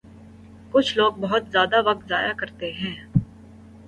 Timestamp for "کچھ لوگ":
0.71-1.13